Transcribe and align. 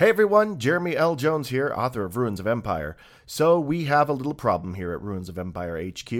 Hey 0.00 0.08
everyone, 0.08 0.58
Jeremy 0.58 0.96
L. 0.96 1.14
Jones 1.14 1.50
here, 1.50 1.74
author 1.76 2.06
of 2.06 2.16
Ruins 2.16 2.40
of 2.40 2.46
Empire. 2.46 2.96
So, 3.26 3.60
we 3.60 3.84
have 3.84 4.08
a 4.08 4.14
little 4.14 4.32
problem 4.32 4.72
here 4.72 4.92
at 4.92 5.02
Ruins 5.02 5.28
of 5.28 5.36
Empire 5.36 5.78
HQ. 5.78 6.10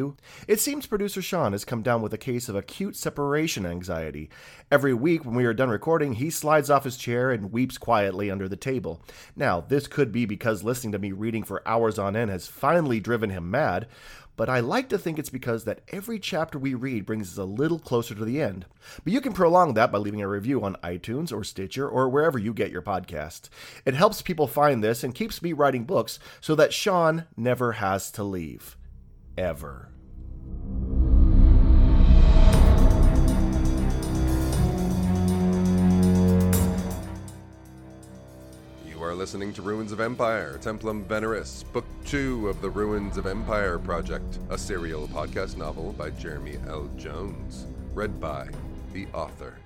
It 0.47 0.61
seems 0.61 0.87
producer 0.87 1.23
Sean 1.23 1.53
has 1.53 1.65
come 1.65 1.81
down 1.81 2.03
with 2.03 2.13
a 2.13 2.19
case 2.19 2.51
of 2.51 2.55
acute 2.55 2.95
separation 2.95 3.65
anxiety. 3.65 4.29
Every 4.71 4.93
week, 4.93 5.25
when 5.25 5.35
we 5.35 5.47
are 5.47 5.55
done 5.55 5.71
recording, 5.71 6.13
he 6.13 6.29
slides 6.29 6.69
off 6.69 6.85
his 6.85 6.99
chair 6.99 7.31
and 7.31 7.53
weeps 7.53 7.79
quietly 7.79 8.31
under 8.31 8.51
the 8.51 8.55
table. 8.55 9.03
Now, 9.35 9.63
this 9.63 9.87
could 9.87 10.13
be 10.13 10.27
because 10.27 10.63
listening 10.63 10.93
to 10.93 10.99
me 10.99 11.13
reading 11.13 11.43
for 11.43 11.67
hours 11.67 11.99
on 11.99 12.17
end 12.17 12.31
has 12.31 12.47
finally 12.47 13.01
driven 13.01 13.31
him 13.31 13.51
mad, 13.51 13.87
but 14.41 14.49
I 14.49 14.61
like 14.61 14.89
to 14.89 14.97
think 14.97 15.19
it's 15.19 15.29
because 15.29 15.65
that 15.65 15.83
every 15.93 16.19
chapter 16.19 16.59
we 16.59 16.73
read 16.73 17.05
brings 17.05 17.31
us 17.31 17.37
a 17.37 17.45
little 17.45 17.79
closer 17.79 18.15
to 18.15 18.25
the 18.25 18.41
end. 18.41 18.65
But 19.05 19.13
you 19.13 19.21
can 19.21 19.35
prolong 19.35 19.75
that 19.75 19.93
by 19.93 19.99
leaving 19.99 20.23
a 20.23 20.29
review 20.29 20.65
on 20.65 20.77
iTunes 20.83 21.31
or 21.31 21.45
Stitcher 21.45 21.87
or 21.87 22.09
wherever 22.09 22.39
you 22.39 22.55
get 22.55 22.71
your 22.71 22.81
podcasts. 22.81 23.51
It 23.85 23.93
helps 23.93 24.23
people 24.23 24.47
find 24.47 24.83
this 24.83 25.05
and 25.05 25.15
keeps 25.15 25.43
me 25.43 25.53
writing 25.53 25.85
books 25.85 26.19
so 26.41 26.55
that 26.55 26.73
Sean 26.73 27.27
never 27.37 27.73
has 27.73 28.11
to 28.13 28.25
leave. 28.25 28.79
Ever. 29.37 29.90
Are 39.11 39.15
listening 39.15 39.53
to 39.53 39.61
Ruins 39.61 39.91
of 39.91 39.99
Empire, 39.99 40.57
Templum 40.63 41.05
Veneris, 41.05 41.65
Book 41.73 41.85
2 42.05 42.49
of 42.49 42.63
the 42.63 42.71
Ruins 42.71 43.17
of 43.17 43.27
Empire 43.27 43.77
Project, 43.77 44.39
a 44.51 44.57
serial 44.57 45.09
podcast 45.09 45.57
novel 45.57 45.93
by 45.95 46.11
Jeremy 46.11 46.59
L. 46.69 46.89
Jones, 46.97 47.67
read 47.93 48.21
by 48.21 48.49
the 48.93 49.09
author. 49.13 49.57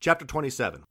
Chapter 0.00 0.24
27 0.24 0.84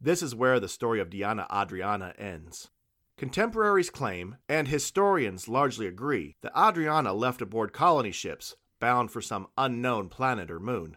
This 0.00 0.22
is 0.22 0.34
where 0.34 0.58
the 0.58 0.66
story 0.66 0.98
of 0.98 1.10
Diana 1.10 1.46
Adriana 1.54 2.14
ends. 2.16 2.70
Contemporaries 3.18 3.90
claim, 3.90 4.38
and 4.48 4.66
historians 4.66 5.46
largely 5.46 5.86
agree, 5.86 6.36
that 6.40 6.58
Adriana 6.58 7.12
left 7.12 7.42
aboard 7.42 7.74
colony 7.74 8.12
ships 8.12 8.56
bound 8.80 9.10
for 9.10 9.20
some 9.20 9.46
unknown 9.58 10.08
planet 10.08 10.50
or 10.50 10.58
moon. 10.58 10.96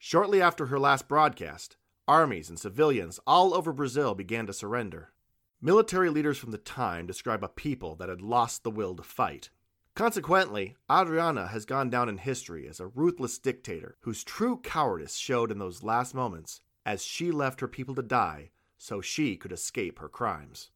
Shortly 0.00 0.40
after 0.40 0.66
her 0.66 0.78
last 0.78 1.08
broadcast, 1.08 1.77
armies 2.08 2.48
and 2.48 2.58
civilians 2.58 3.20
all 3.26 3.54
over 3.54 3.72
Brazil 3.72 4.14
began 4.14 4.46
to 4.46 4.52
surrender. 4.52 5.12
Military 5.60 6.08
leaders 6.08 6.38
from 6.38 6.50
the 6.50 6.58
time 6.58 7.06
describe 7.06 7.44
a 7.44 7.48
people 7.48 7.94
that 7.96 8.08
had 8.08 8.22
lost 8.22 8.64
the 8.64 8.70
will 8.70 8.96
to 8.96 9.02
fight. 9.02 9.50
Consequently, 9.94 10.76
Adriana 10.90 11.48
has 11.48 11.66
gone 11.66 11.90
down 11.90 12.08
in 12.08 12.18
history 12.18 12.68
as 12.68 12.80
a 12.80 12.86
ruthless 12.86 13.38
dictator 13.38 13.96
whose 14.02 14.24
true 14.24 14.56
cowardice 14.62 15.16
showed 15.16 15.50
in 15.50 15.58
those 15.58 15.82
last 15.82 16.14
moments 16.14 16.62
as 16.86 17.04
she 17.04 17.30
left 17.30 17.60
her 17.60 17.68
people 17.68 17.94
to 17.96 18.02
die 18.02 18.50
so 18.78 19.00
she 19.00 19.36
could 19.36 19.52
escape 19.52 19.98
her 19.98 20.08
crimes. 20.08 20.70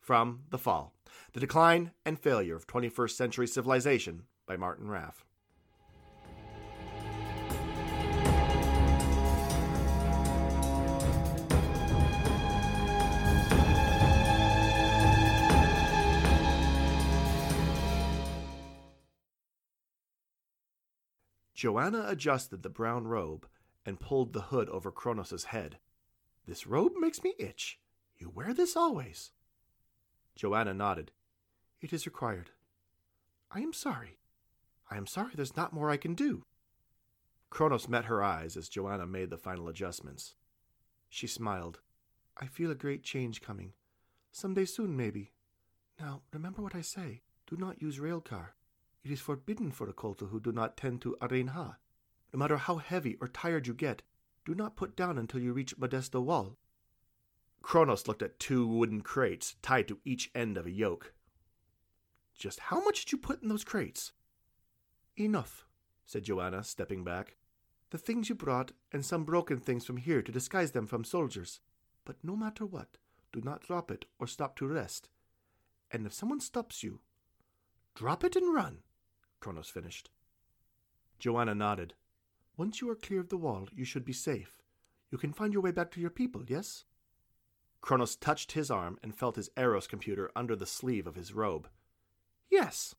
From 0.00 0.44
The 0.50 0.58
Fall 0.58 0.94
The 1.34 1.40
Decline 1.40 1.92
and 2.04 2.18
Failure 2.18 2.56
of 2.56 2.66
21st 2.66 3.10
Century 3.10 3.46
Civilization 3.46 4.22
by 4.46 4.56
Martin 4.56 4.88
Raff. 4.88 5.24
Joana 21.64 22.10
adjusted 22.10 22.62
the 22.62 22.68
brown 22.68 23.06
robe 23.06 23.46
and 23.86 23.98
pulled 23.98 24.34
the 24.34 24.42
hood 24.42 24.68
over 24.68 24.90
Cronus' 24.90 25.44
head. 25.44 25.78
This 26.46 26.66
robe 26.66 26.92
makes 26.98 27.24
me 27.24 27.32
itch. 27.38 27.78
You 28.18 28.28
wear 28.28 28.52
this 28.52 28.76
always. 28.76 29.30
Joana 30.38 30.76
nodded. 30.76 31.10
It 31.80 31.90
is 31.94 32.04
required. 32.04 32.50
I 33.50 33.60
am 33.60 33.72
sorry. 33.72 34.18
I 34.90 34.98
am 34.98 35.06
sorry 35.06 35.30
there's 35.34 35.56
not 35.56 35.72
more 35.72 35.88
I 35.88 35.96
can 35.96 36.14
do. 36.14 36.44
Cronus 37.48 37.88
met 37.88 38.04
her 38.04 38.22
eyes 38.22 38.58
as 38.58 38.68
Joana 38.68 39.08
made 39.08 39.30
the 39.30 39.38
final 39.38 39.66
adjustments. 39.66 40.34
She 41.08 41.26
smiled. 41.26 41.80
I 42.36 42.44
feel 42.44 42.70
a 42.70 42.74
great 42.74 43.02
change 43.02 43.40
coming. 43.40 43.72
Some 44.32 44.52
day 44.52 44.66
soon, 44.66 44.98
maybe. 44.98 45.32
Now, 45.98 46.20
remember 46.30 46.60
what 46.60 46.74
I 46.74 46.82
say. 46.82 47.22
Do 47.46 47.56
not 47.56 47.80
use 47.80 48.00
railcar. 48.00 48.48
It 49.04 49.10
is 49.10 49.20
forbidden 49.20 49.70
for 49.70 49.88
a 49.88 49.92
Kolto 49.92 50.30
who 50.30 50.40
do 50.40 50.50
not 50.50 50.78
tend 50.78 51.02
to 51.02 51.16
Arenha. 51.20 51.76
No 52.32 52.38
matter 52.38 52.56
how 52.56 52.76
heavy 52.76 53.16
or 53.20 53.28
tired 53.28 53.66
you 53.66 53.74
get, 53.74 54.02
do 54.46 54.54
not 54.54 54.76
put 54.76 54.96
down 54.96 55.18
until 55.18 55.40
you 55.40 55.52
reach 55.52 55.76
Modesto 55.76 56.22
Wall. 56.22 56.56
Cronus 57.60 58.08
looked 58.08 58.22
at 58.22 58.38
two 58.38 58.66
wooden 58.66 59.02
crates 59.02 59.56
tied 59.60 59.88
to 59.88 60.00
each 60.04 60.30
end 60.34 60.56
of 60.56 60.66
a 60.66 60.70
yoke. 60.70 61.12
Just 62.34 62.60
how 62.60 62.82
much 62.82 63.04
did 63.04 63.12
you 63.12 63.18
put 63.18 63.42
in 63.42 63.48
those 63.48 63.62
crates? 63.62 64.12
Enough, 65.16 65.66
said 66.06 66.24
Joana, 66.24 66.64
stepping 66.64 67.04
back. 67.04 67.36
The 67.90 67.98
things 67.98 68.28
you 68.28 68.34
brought, 68.34 68.72
and 68.90 69.04
some 69.04 69.24
broken 69.24 69.60
things 69.60 69.84
from 69.84 69.98
here 69.98 70.22
to 70.22 70.32
disguise 70.32 70.72
them 70.72 70.86
from 70.86 71.04
soldiers. 71.04 71.60
But 72.04 72.16
no 72.22 72.36
matter 72.36 72.64
what, 72.64 72.96
do 73.32 73.40
not 73.42 73.62
drop 73.62 73.90
it 73.90 74.06
or 74.18 74.26
stop 74.26 74.56
to 74.56 74.66
rest. 74.66 75.10
And 75.90 76.06
if 76.06 76.12
someone 76.12 76.40
stops 76.40 76.82
you, 76.82 77.00
drop 77.94 78.24
it 78.24 78.34
and 78.34 78.52
run. 78.52 78.78
Cronus 79.44 79.68
finished. 79.68 80.08
Joana 81.20 81.54
nodded. 81.54 81.92
Once 82.56 82.80
you 82.80 82.88
are 82.88 82.94
clear 82.94 83.20
of 83.20 83.28
the 83.28 83.36
wall, 83.36 83.68
you 83.74 83.84
should 83.84 84.06
be 84.06 84.14
safe. 84.14 84.62
You 85.10 85.18
can 85.18 85.34
find 85.34 85.52
your 85.52 85.60
way 85.60 85.70
back 85.70 85.90
to 85.90 86.00
your 86.00 86.08
people, 86.08 86.44
yes? 86.46 86.86
Cronus 87.82 88.16
touched 88.16 88.52
his 88.52 88.70
arm 88.70 88.98
and 89.02 89.14
felt 89.14 89.36
his 89.36 89.50
Eros 89.54 89.86
computer 89.86 90.30
under 90.34 90.56
the 90.56 90.64
sleeve 90.64 91.06
of 91.06 91.16
his 91.16 91.34
robe. 91.34 91.68
Yes. 92.48 92.94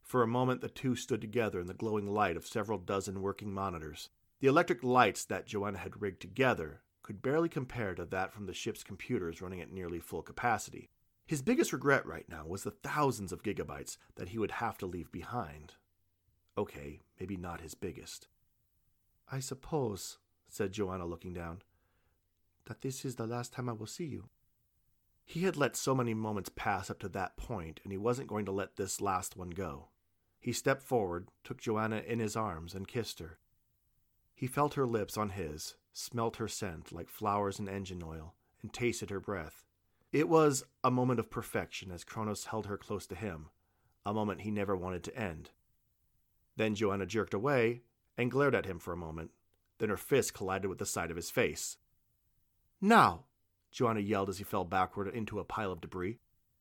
For 0.00 0.22
a 0.22 0.26
moment, 0.26 0.62
the 0.62 0.70
two 0.70 0.96
stood 0.96 1.20
together 1.20 1.60
in 1.60 1.66
the 1.66 1.74
glowing 1.74 2.06
light 2.06 2.38
of 2.38 2.46
several 2.46 2.78
dozen 2.78 3.20
working 3.20 3.52
monitors. 3.52 4.08
The 4.40 4.48
electric 4.48 4.82
lights 4.82 5.22
that 5.26 5.46
Joana 5.46 5.76
had 5.76 6.00
rigged 6.00 6.22
together 6.22 6.80
could 7.02 7.20
barely 7.20 7.50
compare 7.50 7.94
to 7.94 8.06
that 8.06 8.32
from 8.32 8.46
the 8.46 8.54
ship's 8.54 8.82
computers 8.82 9.42
running 9.42 9.60
at 9.60 9.70
nearly 9.70 10.00
full 10.00 10.22
capacity. 10.22 10.88
His 11.26 11.42
biggest 11.42 11.72
regret 11.72 12.04
right 12.06 12.28
now 12.28 12.46
was 12.46 12.62
the 12.62 12.70
thousands 12.70 13.32
of 13.32 13.42
gigabytes 13.42 13.96
that 14.16 14.30
he 14.30 14.38
would 14.38 14.52
have 14.52 14.76
to 14.78 14.86
leave 14.86 15.10
behind. 15.12 15.74
Okay, 16.58 17.00
maybe 17.18 17.36
not 17.36 17.60
his 17.60 17.74
biggest. 17.74 18.28
I 19.30 19.40
suppose, 19.40 20.18
said 20.48 20.72
Joana, 20.72 21.08
looking 21.08 21.32
down, 21.32 21.62
that 22.66 22.82
this 22.82 23.04
is 23.04 23.16
the 23.16 23.26
last 23.26 23.52
time 23.52 23.68
I 23.68 23.72
will 23.72 23.86
see 23.86 24.04
you. 24.04 24.28
He 25.24 25.44
had 25.44 25.56
let 25.56 25.76
so 25.76 25.94
many 25.94 26.14
moments 26.14 26.50
pass 26.54 26.90
up 26.90 26.98
to 27.00 27.08
that 27.10 27.36
point, 27.36 27.80
and 27.84 27.92
he 27.92 27.98
wasn't 27.98 28.28
going 28.28 28.44
to 28.44 28.52
let 28.52 28.76
this 28.76 29.00
last 29.00 29.36
one 29.36 29.50
go. 29.50 29.88
He 30.40 30.52
stepped 30.52 30.82
forward, 30.82 31.28
took 31.44 31.60
Joana 31.60 32.04
in 32.04 32.18
his 32.18 32.36
arms, 32.36 32.74
and 32.74 32.86
kissed 32.86 33.20
her. 33.20 33.38
He 34.34 34.46
felt 34.46 34.74
her 34.74 34.86
lips 34.86 35.16
on 35.16 35.30
his, 35.30 35.76
smelt 35.92 36.36
her 36.36 36.48
scent 36.48 36.92
like 36.92 37.08
flowers 37.08 37.58
and 37.58 37.68
engine 37.68 38.02
oil, 38.04 38.34
and 38.60 38.72
tasted 38.72 39.10
her 39.10 39.20
breath. 39.20 39.64
It 40.12 40.28
was 40.28 40.64
a 40.84 40.90
moment 40.90 41.20
of 41.20 41.30
perfection 41.30 41.90
as 41.90 42.04
Cronus 42.04 42.46
held 42.46 42.66
her 42.66 42.76
close 42.76 43.06
to 43.06 43.14
him, 43.14 43.48
a 44.04 44.12
moment 44.12 44.42
he 44.42 44.50
never 44.50 44.76
wanted 44.76 45.02
to 45.04 45.16
end. 45.16 45.50
Then 46.56 46.74
Joana 46.74 47.06
jerked 47.06 47.32
away 47.32 47.82
and 48.18 48.30
glared 48.30 48.54
at 48.54 48.66
him 48.66 48.78
for 48.78 48.92
a 48.92 48.96
moment. 48.96 49.30
Then 49.78 49.88
her 49.88 49.96
fist 49.96 50.34
collided 50.34 50.68
with 50.68 50.78
the 50.78 50.86
side 50.86 51.10
of 51.10 51.16
his 51.16 51.30
face. 51.30 51.78
Now, 52.80 53.24
Joana 53.72 54.06
yelled 54.06 54.28
as 54.28 54.38
he 54.38 54.44
fell 54.44 54.64
backward 54.64 55.08
into 55.08 55.38
a 55.38 55.44
pile 55.44 55.72
of 55.72 55.80
debris. 55.80 56.18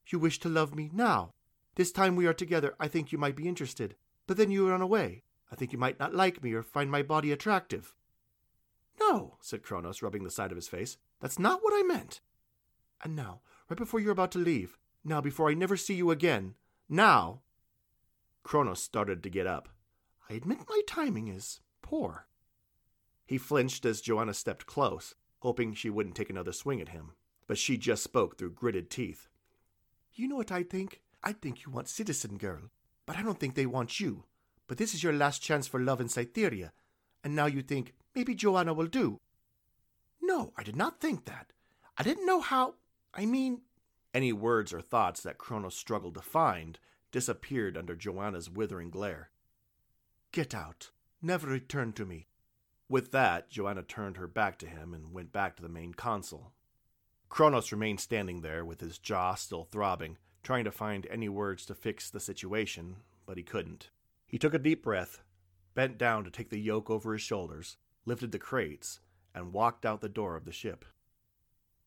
You 0.07 0.19
wish 0.19 0.39
to 0.39 0.49
love 0.49 0.73
me 0.73 0.89
now. 0.93 1.33
This 1.75 1.91
time 1.91 2.15
we 2.15 2.25
are 2.25 2.33
together, 2.33 2.75
I 2.79 2.87
think 2.87 3.11
you 3.11 3.17
might 3.17 3.35
be 3.35 3.47
interested. 3.47 3.95
But 4.27 4.37
then 4.37 4.49
you 4.49 4.69
run 4.69 4.81
away. 4.81 5.23
I 5.51 5.55
think 5.55 5.73
you 5.73 5.77
might 5.77 5.99
not 5.99 6.15
like 6.15 6.41
me 6.41 6.53
or 6.53 6.63
find 6.63 6.89
my 6.89 7.01
body 7.01 7.31
attractive. 7.31 7.93
No, 8.99 9.37
said 9.41 9.63
Cronus, 9.63 10.01
rubbing 10.01 10.23
the 10.23 10.31
side 10.31 10.51
of 10.51 10.55
his 10.57 10.67
face. 10.67 10.97
That's 11.19 11.39
not 11.39 11.61
what 11.61 11.73
I 11.73 11.83
meant. 11.83 12.21
And 13.03 13.15
now, 13.15 13.41
right 13.69 13.77
before 13.77 13.99
you're 13.99 14.11
about 14.11 14.31
to 14.33 14.39
leave, 14.39 14.77
now 15.03 15.21
before 15.21 15.49
I 15.49 15.53
never 15.53 15.77
see 15.77 15.95
you 15.95 16.11
again, 16.11 16.55
now. 16.87 17.41
Cronus 18.43 18.81
started 18.81 19.23
to 19.23 19.29
get 19.29 19.47
up. 19.47 19.69
I 20.29 20.33
admit 20.33 20.59
my 20.69 20.81
timing 20.87 21.27
is 21.27 21.59
poor. 21.81 22.27
He 23.25 23.37
flinched 23.37 23.85
as 23.85 24.01
Joana 24.01 24.35
stepped 24.35 24.65
close, 24.65 25.15
hoping 25.39 25.73
she 25.73 25.89
wouldn't 25.89 26.15
take 26.15 26.29
another 26.29 26.51
swing 26.51 26.81
at 26.81 26.89
him, 26.89 27.11
but 27.47 27.57
she 27.57 27.77
just 27.77 28.03
spoke 28.03 28.37
through 28.37 28.51
gritted 28.51 28.89
teeth. 28.89 29.27
You 30.13 30.27
know 30.27 30.35
what 30.35 30.51
I 30.51 30.63
think? 30.63 31.01
I 31.23 31.33
think 31.33 31.63
you 31.63 31.71
want 31.71 31.87
Citizen 31.87 32.37
Girl, 32.37 32.71
but 33.05 33.17
I 33.17 33.21
don't 33.21 33.39
think 33.39 33.55
they 33.55 33.65
want 33.65 33.99
you. 33.99 34.25
But 34.67 34.77
this 34.77 34.93
is 34.93 35.03
your 35.03 35.13
last 35.13 35.41
chance 35.41 35.67
for 35.67 35.79
love 35.79 36.01
in 36.01 36.09
Cytherea, 36.09 36.73
and 37.23 37.35
now 37.35 37.45
you 37.45 37.61
think 37.61 37.93
maybe 38.15 38.35
Joana 38.35 38.75
will 38.75 38.87
do. 38.87 39.19
No, 40.21 40.53
I 40.57 40.63
did 40.63 40.75
not 40.75 40.99
think 40.99 41.25
that. 41.25 41.51
I 41.97 42.03
didn't 42.03 42.25
know 42.25 42.41
how. 42.41 42.75
I 43.13 43.25
mean, 43.25 43.61
any 44.13 44.33
words 44.33 44.73
or 44.73 44.81
thoughts 44.81 45.21
that 45.21 45.37
Cronus 45.37 45.75
struggled 45.75 46.15
to 46.15 46.21
find 46.21 46.79
disappeared 47.11 47.77
under 47.77 47.95
Joana's 47.95 48.49
withering 48.49 48.89
glare. 48.89 49.29
Get 50.31 50.55
out. 50.55 50.91
Never 51.21 51.47
return 51.47 51.93
to 51.93 52.05
me. 52.05 52.27
With 52.87 53.11
that, 53.11 53.49
Joana 53.49 53.87
turned 53.87 54.17
her 54.17 54.27
back 54.27 54.57
to 54.59 54.67
him 54.67 54.93
and 54.93 55.13
went 55.13 55.31
back 55.31 55.55
to 55.55 55.61
the 55.61 55.69
main 55.69 55.93
console. 55.93 56.51
Cronus 57.29 57.71
remained 57.71 57.99
standing 57.99 58.41
there 58.41 58.65
with 58.65 58.81
his 58.81 58.97
jaw 58.97 59.35
still 59.35 59.63
throbbing, 59.63 60.17
trying 60.43 60.65
to 60.65 60.71
find 60.71 61.07
any 61.09 61.29
words 61.29 61.65
to 61.65 61.75
fix 61.75 62.09
the 62.09 62.19
situation, 62.19 62.97
but 63.25 63.37
he 63.37 63.43
couldn't. 63.43 63.89
He 64.25 64.37
took 64.37 64.53
a 64.53 64.59
deep 64.59 64.83
breath, 64.83 65.21
bent 65.73 65.97
down 65.97 66.23
to 66.23 66.31
take 66.31 66.49
the 66.49 66.59
yoke 66.59 66.89
over 66.89 67.13
his 67.13 67.21
shoulders, 67.21 67.77
lifted 68.05 68.31
the 68.31 68.39
crates, 68.39 68.99
and 69.33 69.53
walked 69.53 69.85
out 69.85 70.01
the 70.01 70.09
door 70.09 70.35
of 70.35 70.45
the 70.45 70.51
ship. 70.51 70.83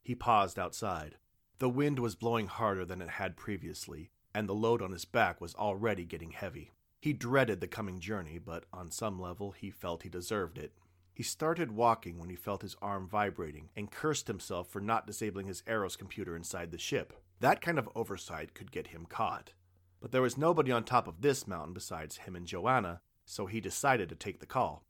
He 0.05 0.15
paused 0.15 0.59
outside. 0.59 1.17
The 1.59 1.69
wind 1.69 1.99
was 1.99 2.15
blowing 2.15 2.47
harder 2.47 2.85
than 2.85 3.01
it 3.01 3.09
had 3.09 3.37
previously, 3.37 4.11
and 4.35 4.49
the 4.49 4.55
load 4.55 4.83
on 4.83 4.93
his 4.93 5.05
back 5.05 5.41
was 5.41 5.55
already 5.55 6.05
getting 6.05 6.33
heavy. 6.33 6.73
He 7.01 7.13
dreaded 7.13 7.61
the 7.61 7.67
coming 7.67 8.01
journey, 8.01 8.39
but 8.39 8.65
on 8.73 8.91
some 8.91 9.19
level 9.19 9.53
he 9.53 9.71
felt 9.71 10.03
he 10.03 10.09
deserved 10.09 10.59
it. 10.59 10.73
He 11.15 11.23
started 11.23 11.73
walking 11.73 12.19
when 12.19 12.29
he 12.29 12.37
felt 12.37 12.63
his 12.63 12.77
arm 12.83 13.09
vibrating 13.09 13.71
and 13.77 13.91
cursed 13.91 14.27
himself 14.27 14.69
for 14.69 14.81
not 14.81 15.07
disabling 15.07 15.47
his 15.47 15.63
Eros 15.67 15.97
computer 15.97 16.37
inside 16.37 16.71
the 16.71 16.79
ship. 16.79 17.13
That 17.41 17.61
kind 17.61 17.79
of 17.79 17.89
oversight 17.95 18.53
could 18.53 18.73
get 18.73 18.89
him 18.89 19.07
caught. 19.07 19.53
But 20.01 20.13
there 20.13 20.23
was 20.23 20.37
nobody 20.37 20.73
on 20.73 20.85
top 20.85 21.07
of 21.07 21.23
this 21.23 21.47
mountain 21.47 21.73
besides 21.73 22.19
him 22.19 22.37
and 22.37 22.47
Joana, 22.47 23.01
so 23.25 23.47
he 23.47 23.61
decided 23.61 24.09
to 24.09 24.15
take 24.15 24.41
the 24.41 24.47
call. 24.47 24.85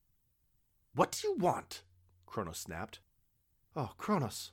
What 0.95 1.13
do 1.13 1.29
you 1.29 1.35
want? 1.35 1.83
Cronus 2.27 2.59
snapped. 2.59 3.01
Oh, 3.77 3.93
Cronus. 3.99 4.53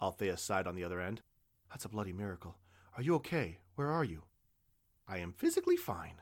Althea 0.00 0.36
sighed 0.36 0.66
on 0.66 0.74
the 0.74 0.84
other 0.84 1.00
end. 1.00 1.22
That's 1.70 1.84
a 1.84 1.88
bloody 1.88 2.12
miracle. 2.12 2.56
Are 2.96 3.02
you 3.02 3.14
okay? 3.16 3.58
Where 3.74 3.90
are 3.90 4.04
you? 4.04 4.22
I 5.06 5.18
am 5.18 5.32
physically 5.32 5.76
fine. 5.76 6.20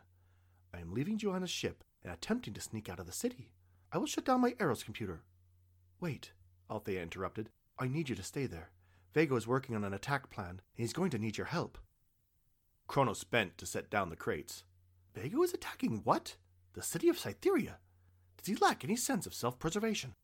I 0.74 0.80
am 0.80 0.92
leaving 0.92 1.18
Joana's 1.18 1.50
ship 1.50 1.84
and 2.02 2.12
attempting 2.12 2.54
to 2.54 2.60
sneak 2.60 2.88
out 2.88 3.00
of 3.00 3.06
the 3.06 3.12
city. 3.12 3.50
I 3.92 3.98
will 3.98 4.06
shut 4.06 4.24
down 4.24 4.40
my 4.40 4.54
Eros 4.60 4.82
computer. 4.82 5.22
Wait, 6.00 6.32
Althea 6.70 7.02
interrupted. 7.02 7.50
I 7.78 7.88
need 7.88 8.08
you 8.08 8.14
to 8.14 8.22
stay 8.22 8.46
there. 8.46 8.70
Vago 9.14 9.36
is 9.36 9.46
working 9.46 9.74
on 9.74 9.84
an 9.84 9.94
attack 9.94 10.30
plan, 10.30 10.50
and 10.50 10.60
he's 10.76 10.92
going 10.92 11.10
to 11.10 11.18
need 11.18 11.38
your 11.38 11.46
help. 11.46 11.78
Cronus 12.86 13.24
bent 13.24 13.56
to 13.58 13.66
set 13.66 13.90
down 13.90 14.10
the 14.10 14.16
crates. 14.16 14.64
Vago 15.14 15.42
is 15.42 15.54
attacking 15.54 16.02
what? 16.04 16.36
The 16.74 16.82
city 16.82 17.08
of 17.08 17.18
Cytherea? 17.18 17.78
Does 18.36 18.46
he 18.46 18.54
lack 18.56 18.84
any 18.84 18.96
sense 18.96 19.26
of 19.26 19.34
self 19.34 19.58
preservation? 19.58 20.14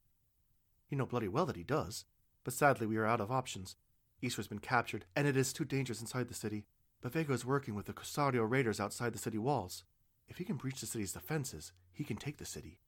You 0.91 0.99
know 0.99 1.07
bloody 1.07 1.29
well 1.29 1.47
that 1.47 1.57
he 1.57 1.65
does, 1.65 2.05
but 2.45 2.55
sadly 2.55 2.87
we 2.87 2.97
are 2.97 3.07
out 3.07 3.21
of 3.21 3.31
options. 3.31 3.77
Isra's 4.21 4.49
been 4.49 4.59
captured, 4.59 5.05
and 5.17 5.27
it 5.27 5.37
is 5.37 5.53
too 5.53 5.65
dangerous 5.65 6.01
inside 6.01 6.29
the 6.29 6.35
city. 6.35 6.65
But 7.01 7.13
Vago 7.13 7.33
is 7.35 7.45
working 7.45 7.75
with 7.75 7.87
the 7.87 7.93
Corsario 7.93 8.45
raiders 8.45 8.79
outside 8.79 9.13
the 9.13 9.19
city 9.19 9.39
walls. 9.39 9.85
If 10.29 10.39
he 10.39 10.45
can 10.45 10.57
breach 10.57 10.81
the 10.81 10.87
city's 10.87 11.13
defenses, 11.13 11.73
he 11.93 12.05
can 12.05 12.17
take 12.17 12.39
the 12.39 12.45
city. 12.45 12.79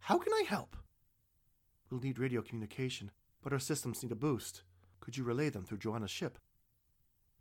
How 0.00 0.18
can 0.18 0.32
I 0.32 0.44
help? 0.46 0.76
We'll 1.90 2.00
need 2.00 2.18
radio 2.18 2.42
communication, 2.42 3.10
but 3.42 3.52
our 3.52 3.58
systems 3.58 4.02
need 4.02 4.12
a 4.12 4.16
boost. 4.16 4.62
Could 5.00 5.16
you 5.16 5.24
relay 5.24 5.48
them 5.48 5.64
through 5.64 5.78
Joana's 5.78 6.10
ship? 6.10 6.38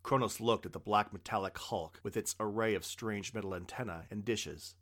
Cronus 0.03 0.41
looked 0.41 0.65
at 0.65 0.73
the 0.73 0.79
black 0.79 1.13
metallic 1.13 1.57
hulk 1.57 1.99
with 2.03 2.17
its 2.17 2.35
array 2.39 2.75
of 2.75 2.85
strange 2.85 3.33
metal 3.33 3.55
antennae 3.55 4.05
and 4.11 4.23
dishes. 4.25 4.75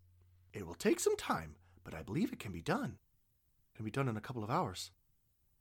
It 0.53 0.65
will 0.65 0.73
take 0.73 0.99
some 0.99 1.15
time, 1.15 1.55
but 1.83 1.93
I 1.93 2.01
believe 2.01 2.31
it 2.31 2.39
can 2.39 2.51
be 2.51 2.61
done. 2.61 2.97
It 3.73 3.75
can 3.77 3.85
be 3.85 3.91
done 3.91 4.07
in 4.07 4.17
a 4.17 4.21
couple 4.21 4.43
of 4.43 4.49
hours. 4.49 4.91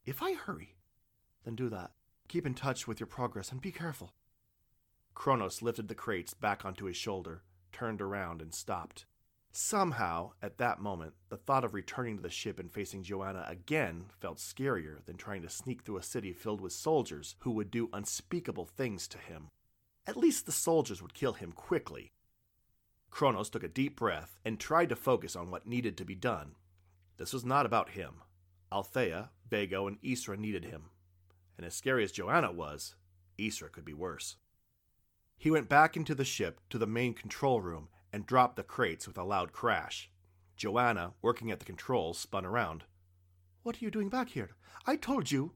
If 0.05 0.23
I 0.23 0.33
hurry, 0.33 0.75
then 1.43 1.55
do 1.55 1.69
that. 1.69 1.91
Keep 2.27 2.45
in 2.45 2.53
touch 2.53 2.87
with 2.87 2.99
your 2.99 3.07
progress 3.07 3.51
and 3.51 3.61
be 3.61 3.71
careful. 3.71 4.13
Cronus 5.13 5.61
lifted 5.61 5.87
the 5.87 5.95
crates 5.95 6.33
back 6.33 6.65
onto 6.65 6.85
his 6.85 6.97
shoulder, 6.97 7.43
turned 7.71 8.01
around, 8.01 8.41
and 8.41 8.53
stopped. 8.53 9.05
Somehow, 9.51 10.31
at 10.41 10.57
that 10.59 10.79
moment, 10.79 11.13
the 11.29 11.37
thought 11.37 11.65
of 11.65 11.73
returning 11.73 12.15
to 12.15 12.23
the 12.23 12.29
ship 12.29 12.57
and 12.57 12.71
facing 12.71 13.03
Joana 13.03 13.49
again 13.49 14.05
felt 14.19 14.37
scarier 14.37 15.03
than 15.05 15.17
trying 15.17 15.41
to 15.41 15.49
sneak 15.49 15.83
through 15.83 15.97
a 15.97 16.03
city 16.03 16.31
filled 16.31 16.61
with 16.61 16.71
soldiers 16.71 17.35
who 17.39 17.51
would 17.51 17.69
do 17.69 17.89
unspeakable 17.91 18.65
things 18.65 19.07
to 19.09 19.17
him. 19.17 19.49
At 20.07 20.17
least 20.17 20.45
the 20.45 20.51
soldiers 20.53 21.01
would 21.01 21.13
kill 21.13 21.33
him 21.33 21.51
quickly. 21.51 22.13
Cronus 23.11 23.49
took 23.49 23.63
a 23.63 23.67
deep 23.67 23.97
breath 23.97 24.37
and 24.45 24.57
tried 24.57 24.89
to 24.89 24.95
focus 24.95 25.35
on 25.35 25.51
what 25.51 25.67
needed 25.67 25.97
to 25.97 26.05
be 26.05 26.15
done. 26.15 26.55
This 27.17 27.33
was 27.33 27.43
not 27.43 27.65
about 27.65 27.89
him. 27.89 28.21
Althea, 28.71 29.31
Vago, 29.49 29.87
and 29.87 30.01
Isra 30.01 30.37
needed 30.37 30.65
him. 30.65 30.89
And 31.57 31.65
as 31.65 31.75
scary 31.75 32.03
as 32.03 32.11
Joana 32.11 32.53
was, 32.53 32.95
Isra 33.37 33.71
could 33.71 33.85
be 33.85 33.93
worse. 33.93 34.37
He 35.37 35.51
went 35.51 35.69
back 35.69 35.97
into 35.97 36.15
the 36.15 36.23
ship 36.23 36.61
to 36.69 36.77
the 36.77 36.87
main 36.87 37.13
control 37.13 37.61
room 37.61 37.89
and 38.13 38.25
dropped 38.25 38.55
the 38.55 38.63
crates 38.63 39.07
with 39.07 39.17
a 39.17 39.23
loud 39.23 39.51
crash. 39.51 40.09
Joana, 40.57 41.13
working 41.21 41.51
at 41.51 41.59
the 41.59 41.65
controls, 41.65 42.19
spun 42.19 42.45
around. 42.45 42.83
What 43.63 43.77
are 43.77 43.85
you 43.85 43.91
doing 43.91 44.09
back 44.09 44.29
here? 44.29 44.51
I 44.85 44.95
told 44.95 45.31
you. 45.31 45.53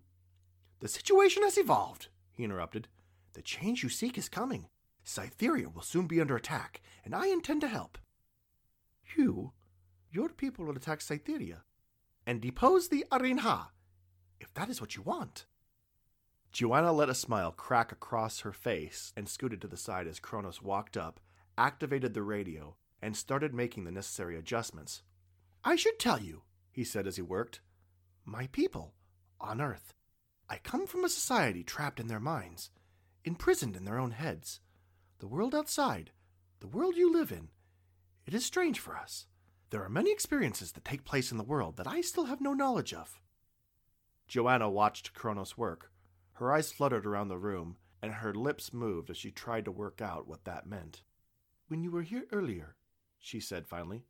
The 0.79 0.87
situation 0.87 1.43
has 1.43 1.57
evolved, 1.57 2.07
he 2.31 2.43
interrupted. 2.43 2.87
The 3.33 3.41
change 3.41 3.83
you 3.83 3.89
seek 3.89 4.17
is 4.17 4.29
coming. 4.29 4.67
Cytherea 5.03 5.69
will 5.69 5.81
soon 5.81 6.07
be 6.07 6.19
under 6.19 6.35
attack, 6.35 6.81
and 7.03 7.13
I 7.13 7.27
intend 7.27 7.61
to 7.61 7.67
help. 7.67 7.97
You? 9.15 9.53
Your 10.11 10.29
people 10.29 10.65
will 10.65 10.75
attack 10.75 11.01
Cytherea 11.01 11.63
and 12.25 12.41
depose 12.41 12.89
the 12.89 13.05
Arenha, 13.11 13.67
if 14.39 14.53
that 14.53 14.69
is 14.69 14.81
what 14.81 14.95
you 14.95 15.01
want. 15.01 15.45
Joana 16.53 16.95
let 16.95 17.09
a 17.09 17.15
smile 17.15 17.51
crack 17.51 17.91
across 17.91 18.41
her 18.41 18.53
face 18.53 19.13
and 19.15 19.27
scooted 19.27 19.61
to 19.61 19.67
the 19.67 19.77
side 19.77 20.07
as 20.07 20.19
Cronus 20.19 20.61
walked 20.61 20.95
up 20.95 21.19
activated 21.57 22.13
the 22.13 22.23
radio, 22.23 22.75
and 23.01 23.15
started 23.15 23.53
making 23.53 23.83
the 23.83 23.91
necessary 23.91 24.37
adjustments. 24.37 25.03
I 25.63 25.75
should 25.75 25.99
tell 25.99 26.21
you, 26.21 26.43
he 26.71 26.83
said 26.83 27.07
as 27.07 27.15
he 27.15 27.21
worked, 27.21 27.61
my 28.25 28.47
people, 28.47 28.93
on 29.39 29.61
Earth. 29.61 29.93
I 30.49 30.57
come 30.57 30.87
from 30.87 31.03
a 31.03 31.09
society 31.09 31.63
trapped 31.63 31.99
in 31.99 32.07
their 32.07 32.19
minds, 32.19 32.71
imprisoned 33.23 33.75
in 33.75 33.85
their 33.85 33.99
own 33.99 34.11
heads. 34.11 34.59
The 35.19 35.27
world 35.27 35.55
outside, 35.55 36.11
the 36.59 36.67
world 36.67 36.95
you 36.95 37.11
live 37.11 37.31
in, 37.31 37.49
it 38.25 38.33
is 38.33 38.45
strange 38.45 38.79
for 38.79 38.95
us. 38.95 39.27
There 39.69 39.83
are 39.83 39.89
many 39.89 40.11
experiences 40.11 40.71
that 40.73 40.85
take 40.85 41.03
place 41.03 41.31
in 41.31 41.37
the 41.37 41.43
world 41.43 41.77
that 41.77 41.87
I 41.87 42.01
still 42.01 42.25
have 42.25 42.41
no 42.41 42.53
knowledge 42.53 42.93
of. 42.93 43.19
Joana 44.29 44.71
watched 44.71 45.13
Cronus 45.13 45.57
work. 45.57 45.91
Her 46.33 46.53
eyes 46.53 46.71
fluttered 46.71 47.05
around 47.05 47.29
the 47.29 47.37
room, 47.37 47.77
and 48.01 48.13
her 48.13 48.33
lips 48.33 48.73
moved 48.73 49.09
as 49.09 49.17
she 49.17 49.31
tried 49.31 49.65
to 49.65 49.71
work 49.71 50.01
out 50.01 50.27
what 50.27 50.45
that 50.45 50.67
meant. 50.67 51.01
When 51.67 51.83
you 51.83 51.91
were 51.91 52.03
here 52.03 52.25
earlier, 52.31 52.75
she 53.17 53.39
said 53.39 53.67
finally, 53.67 54.03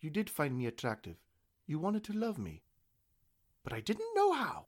you 0.00 0.10
did 0.10 0.28
find 0.28 0.56
me 0.56 0.66
attractive. 0.66 1.16
You 1.66 1.78
wanted 1.78 2.02
to 2.04 2.12
love 2.12 2.38
me. 2.38 2.62
But 3.62 3.72
I 3.72 3.80
didn't 3.80 4.14
know 4.16 4.32
how. 4.32 4.66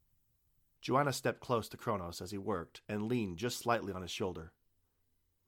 Joana 0.80 1.12
stepped 1.12 1.40
close 1.40 1.68
to 1.70 1.76
Cronus 1.76 2.20
as 2.20 2.30
he 2.30 2.38
worked 2.38 2.82
and 2.88 3.08
leaned 3.08 3.38
just 3.38 3.58
slightly 3.58 3.92
on 3.92 4.02
his 4.02 4.10
shoulder. 4.10 4.52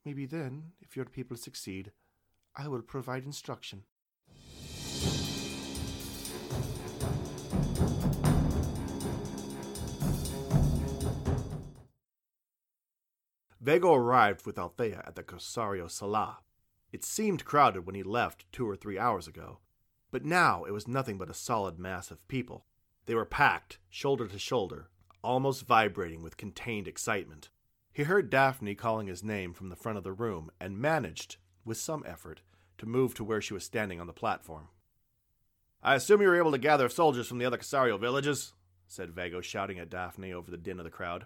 Maybe 0.04 0.26
then, 0.26 0.72
if 0.80 0.96
your 0.96 1.04
people 1.04 1.36
succeed, 1.36 1.92
I 2.56 2.68
will 2.68 2.82
provide 2.82 3.24
instruction. 3.24 3.84
Vago 13.66 13.92
arrived 13.94 14.46
with 14.46 14.60
Althea 14.60 15.02
at 15.04 15.16
the 15.16 15.24
Corsario 15.24 15.88
Sala, 15.88 16.38
it 16.92 17.04
seemed 17.04 17.44
crowded 17.44 17.84
when 17.84 17.96
he 17.96 18.04
left 18.04 18.46
two 18.52 18.64
or 18.64 18.76
three 18.76 18.96
hours 18.96 19.26
ago, 19.26 19.58
but 20.12 20.24
now 20.24 20.62
it 20.62 20.70
was 20.70 20.86
nothing 20.86 21.18
but 21.18 21.28
a 21.28 21.34
solid 21.34 21.76
mass 21.76 22.12
of 22.12 22.28
people. 22.28 22.64
They 23.06 23.16
were 23.16 23.24
packed, 23.24 23.80
shoulder 23.90 24.28
to 24.28 24.38
shoulder, 24.38 24.88
almost 25.20 25.66
vibrating 25.66 26.22
with 26.22 26.36
contained 26.36 26.86
excitement. 26.86 27.50
He 27.92 28.04
heard 28.04 28.30
Daphne 28.30 28.76
calling 28.76 29.08
his 29.08 29.24
name 29.24 29.52
from 29.52 29.68
the 29.68 29.74
front 29.74 29.98
of 29.98 30.04
the 30.04 30.12
room 30.12 30.48
and 30.60 30.78
managed, 30.78 31.38
with 31.64 31.76
some 31.76 32.04
effort, 32.06 32.42
to 32.78 32.86
move 32.86 33.14
to 33.14 33.24
where 33.24 33.40
she 33.40 33.52
was 33.52 33.64
standing 33.64 34.00
on 34.00 34.06
the 34.06 34.12
platform. 34.12 34.68
I 35.82 35.96
assume 35.96 36.22
you 36.22 36.28
were 36.28 36.38
able 36.38 36.52
to 36.52 36.58
gather 36.58 36.88
soldiers 36.88 37.26
from 37.26 37.38
the 37.38 37.46
other 37.46 37.56
Corsario 37.56 37.98
villages, 37.98 38.52
said 38.86 39.10
Vago, 39.10 39.40
shouting 39.40 39.80
at 39.80 39.90
Daphne 39.90 40.32
over 40.32 40.52
the 40.52 40.56
din 40.56 40.78
of 40.78 40.84
the 40.84 40.90
crowd. 40.90 41.24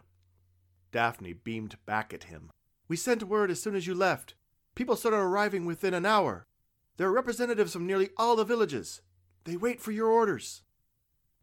Daphne 0.92 1.32
beamed 1.32 1.76
back 1.86 2.12
at 2.12 2.24
him. 2.24 2.50
We 2.88 2.96
sent 2.96 3.22
word 3.24 3.50
as 3.50 3.62
soon 3.62 3.74
as 3.74 3.86
you 3.86 3.94
left. 3.94 4.34
People 4.74 4.96
started 4.96 5.18
arriving 5.18 5.64
within 5.64 5.94
an 5.94 6.06
hour. 6.06 6.46
There 6.96 7.08
are 7.08 7.12
representatives 7.12 7.72
from 7.72 7.86
nearly 7.86 8.10
all 8.16 8.36
the 8.36 8.44
villages. 8.44 9.00
They 9.44 9.56
wait 9.56 9.80
for 9.80 9.92
your 9.92 10.08
orders. 10.08 10.62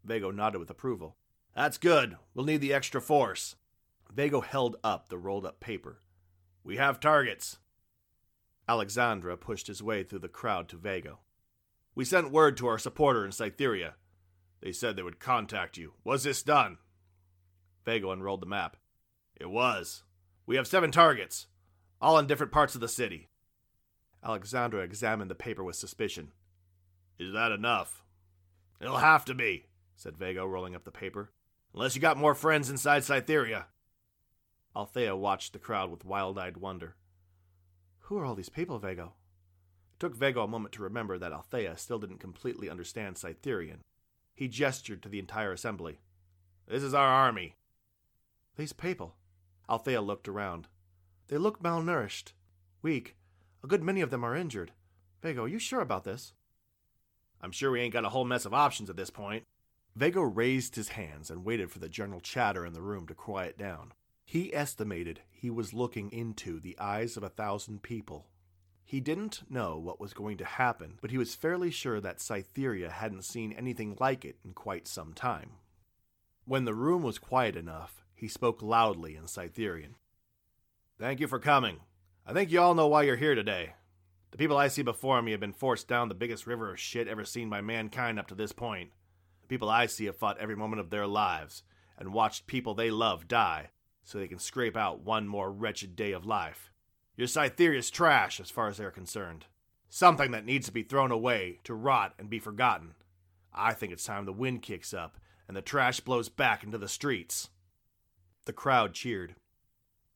Vago 0.04 0.30
nodded 0.30 0.58
with 0.58 0.70
approval. 0.70 1.16
That's 1.54 1.78
good. 1.78 2.16
We'll 2.34 2.44
need 2.44 2.60
the 2.60 2.72
extra 2.72 3.00
force. 3.00 3.56
Vago 4.12 4.40
held 4.40 4.76
up 4.84 5.08
the 5.08 5.18
rolled 5.18 5.44
up 5.44 5.60
paper. 5.60 6.02
We 6.62 6.76
have 6.76 7.00
targets. 7.00 7.58
Alexandra 8.68 9.36
pushed 9.36 9.66
his 9.66 9.82
way 9.82 10.02
through 10.02 10.20
the 10.20 10.28
crowd 10.28 10.68
to 10.68 10.76
Vago. 10.76 11.20
We 11.94 12.04
sent 12.04 12.30
word 12.30 12.56
to 12.58 12.66
our 12.66 12.78
supporter 12.78 13.24
in 13.24 13.32
Cytherea. 13.32 13.94
They 14.60 14.72
said 14.72 14.96
they 14.96 15.02
would 15.02 15.18
contact 15.18 15.76
you. 15.76 15.94
Was 16.04 16.24
this 16.24 16.42
done? 16.42 16.78
Vago 17.84 18.10
unrolled 18.10 18.42
the 18.42 18.46
map. 18.46 18.76
It 19.38 19.50
was. 19.50 20.02
We 20.46 20.56
have 20.56 20.66
seven 20.66 20.90
targets 20.90 21.46
all 22.00 22.18
in 22.18 22.26
different 22.26 22.52
parts 22.52 22.74
of 22.74 22.80
the 22.80 22.88
city. 22.88 23.28
Alexandra 24.24 24.82
examined 24.82 25.30
the 25.30 25.34
paper 25.34 25.64
with 25.64 25.76
suspicion. 25.76 26.32
Is 27.18 27.32
that 27.32 27.52
enough? 27.52 28.04
It'll 28.80 28.98
have 28.98 29.24
to 29.26 29.34
be. 29.34 29.66
said 29.96 30.16
Vago, 30.16 30.46
rolling 30.46 30.74
up 30.74 30.84
the 30.84 30.90
paper. 30.90 31.30
Unless 31.74 31.94
you 31.94 32.00
got 32.00 32.16
more 32.16 32.34
friends 32.34 32.70
inside 32.70 33.04
Cytherea. 33.04 33.66
Althea 34.76 35.16
watched 35.16 35.52
the 35.52 35.58
crowd 35.58 35.90
with 35.90 36.04
wild 36.04 36.38
eyed 36.38 36.56
wonder. 36.56 36.94
Who 38.02 38.18
are 38.18 38.24
all 38.24 38.34
these 38.34 38.48
people, 38.48 38.78
Vago? 38.78 39.14
It 39.92 40.00
took 40.00 40.14
Vago 40.14 40.44
a 40.44 40.48
moment 40.48 40.72
to 40.74 40.82
remember 40.82 41.18
that 41.18 41.32
Althea 41.32 41.76
still 41.76 41.98
didn't 41.98 42.18
completely 42.18 42.70
understand 42.70 43.16
Cytherian. 43.16 43.80
He 44.34 44.46
gestured 44.46 45.02
to 45.02 45.08
the 45.08 45.18
entire 45.18 45.52
assembly. 45.52 45.98
This 46.68 46.82
is 46.82 46.94
our 46.94 47.08
army. 47.08 47.56
These 48.56 48.72
people. 48.72 49.16
Althea 49.68 50.00
looked 50.00 50.28
around. 50.28 50.68
They 51.28 51.38
look 51.38 51.62
malnourished, 51.62 52.32
weak. 52.82 53.16
A 53.62 53.66
good 53.66 53.82
many 53.82 54.00
of 54.00 54.10
them 54.10 54.24
are 54.24 54.36
injured. 54.36 54.72
Vago, 55.22 55.44
are 55.44 55.48
you 55.48 55.58
sure 55.58 55.80
about 55.80 56.04
this? 56.04 56.32
I'm 57.40 57.52
sure 57.52 57.70
we 57.70 57.80
ain't 57.80 57.92
got 57.92 58.04
a 58.04 58.10
whole 58.10 58.24
mess 58.24 58.44
of 58.44 58.54
options 58.54 58.88
at 58.88 58.96
this 58.96 59.10
point. 59.10 59.44
Vago 59.94 60.22
raised 60.22 60.76
his 60.76 60.90
hands 60.90 61.30
and 61.30 61.44
waited 61.44 61.70
for 61.70 61.80
the 61.80 61.88
general 61.88 62.20
chatter 62.20 62.64
in 62.64 62.72
the 62.72 62.80
room 62.80 63.06
to 63.08 63.14
quiet 63.14 63.58
down. 63.58 63.92
He 64.24 64.54
estimated 64.54 65.20
he 65.30 65.50
was 65.50 65.74
looking 65.74 66.10
into 66.12 66.60
the 66.60 66.78
eyes 66.78 67.16
of 67.16 67.22
a 67.22 67.28
thousand 67.28 67.82
people. 67.82 68.26
He 68.84 69.00
didn't 69.00 69.42
know 69.50 69.76
what 69.76 70.00
was 70.00 70.14
going 70.14 70.38
to 70.38 70.44
happen, 70.44 70.98
but 71.02 71.10
he 71.10 71.18
was 71.18 71.34
fairly 71.34 71.70
sure 71.70 72.00
that 72.00 72.20
Cytherea 72.20 72.90
hadn't 72.90 73.24
seen 73.24 73.52
anything 73.52 73.96
like 74.00 74.24
it 74.24 74.38
in 74.44 74.52
quite 74.52 74.88
some 74.88 75.12
time. 75.12 75.52
When 76.44 76.64
the 76.64 76.74
room 76.74 77.02
was 77.02 77.18
quiet 77.18 77.56
enough, 77.56 78.04
he 78.18 78.26
spoke 78.26 78.60
loudly 78.62 79.14
in 79.14 79.24
Cytherian. 79.24 79.94
Thank 80.98 81.20
you 81.20 81.28
for 81.28 81.38
coming. 81.38 81.80
I 82.26 82.32
think 82.32 82.50
you 82.50 82.60
all 82.60 82.74
know 82.74 82.88
why 82.88 83.04
you're 83.04 83.16
here 83.16 83.36
today. 83.36 83.74
The 84.32 84.38
people 84.38 84.56
I 84.56 84.66
see 84.66 84.82
before 84.82 85.22
me 85.22 85.30
have 85.30 85.40
been 85.40 85.52
forced 85.52 85.86
down 85.86 86.08
the 86.08 86.14
biggest 86.14 86.44
river 86.44 86.70
of 86.72 86.80
shit 86.80 87.06
ever 87.06 87.24
seen 87.24 87.48
by 87.48 87.60
mankind 87.60 88.18
up 88.18 88.26
to 88.28 88.34
this 88.34 88.50
point. 88.50 88.90
The 89.42 89.46
people 89.46 89.70
I 89.70 89.86
see 89.86 90.06
have 90.06 90.16
fought 90.16 90.38
every 90.38 90.56
moment 90.56 90.80
of 90.80 90.90
their 90.90 91.06
lives 91.06 91.62
and 91.96 92.12
watched 92.12 92.48
people 92.48 92.74
they 92.74 92.90
love 92.90 93.28
die 93.28 93.70
so 94.02 94.18
they 94.18 94.26
can 94.26 94.40
scrape 94.40 94.76
out 94.76 95.00
one 95.00 95.28
more 95.28 95.52
wretched 95.52 95.94
day 95.94 96.10
of 96.10 96.26
life. 96.26 96.72
Your 97.16 97.28
Cytherea's 97.28 97.88
trash 97.88 98.40
as 98.40 98.50
far 98.50 98.68
as 98.68 98.78
they're 98.78 98.90
concerned. 98.90 99.46
Something 99.88 100.32
that 100.32 100.44
needs 100.44 100.66
to 100.66 100.72
be 100.72 100.82
thrown 100.82 101.12
away 101.12 101.60
to 101.64 101.72
rot 101.72 102.14
and 102.18 102.28
be 102.28 102.40
forgotten. 102.40 102.94
I 103.54 103.74
think 103.74 103.92
it's 103.92 104.04
time 104.04 104.24
the 104.24 104.32
wind 104.32 104.62
kicks 104.62 104.92
up 104.92 105.18
and 105.46 105.56
the 105.56 105.62
trash 105.62 106.00
blows 106.00 106.28
back 106.28 106.64
into 106.64 106.78
the 106.78 106.88
streets. 106.88 107.48
The 108.48 108.54
crowd 108.54 108.94
cheered. 108.94 109.34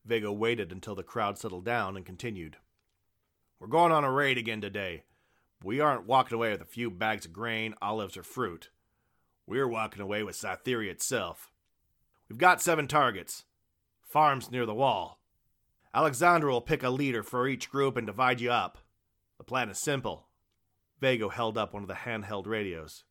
Vago 0.07 0.33
waited 0.33 0.73
until 0.73 0.95
the 0.95 1.03
crowd 1.03 1.37
settled 1.37 1.67
down 1.67 1.99
and 1.99 2.07
continued. 2.07 2.57
We're 3.61 3.67
going 3.67 3.93
on 3.93 4.05
a 4.05 4.11
raid 4.11 4.39
again 4.39 4.63
today. 4.63 5.03
We 5.63 5.81
aren't 5.81 6.07
walking 6.07 6.37
away 6.37 6.51
with 6.51 6.63
a 6.63 6.65
few 6.65 6.91
bags 6.91 7.27
of 7.27 7.35
grain, 7.35 7.75
olives, 7.83 8.17
or 8.17 8.23
fruit. 8.23 8.71
We're 9.47 9.69
walking 9.69 10.01
away 10.01 10.23
with 10.23 10.35
Cytherea 10.35 10.93
itself. 10.93 11.53
We've 12.27 12.39
got 12.39 12.63
seven 12.63 12.89
targets. 12.89 13.45
Farms 14.01 14.51
near 14.51 14.65
the 14.65 14.73
wall. 14.73 15.21
Alexandra 15.93 16.51
will 16.51 16.63
pick 16.63 16.83
a 16.83 16.89
leader 16.89 17.23
for 17.23 17.47
each 17.47 17.69
group 17.69 17.99
and 17.99 18.07
divide 18.07 18.41
you 18.41 18.51
up. 18.51 18.79
The 19.37 19.45
plan 19.45 19.69
is 19.69 19.79
simple. 19.79 20.29
Vago 21.03 21.29
held 21.29 21.59
up 21.59 21.75
one 21.75 21.83
of 21.83 21.89
the 21.89 21.97
handheld 21.97 22.47
radios. 22.47 23.05